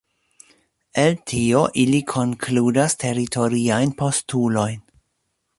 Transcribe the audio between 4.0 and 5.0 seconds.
postulojn.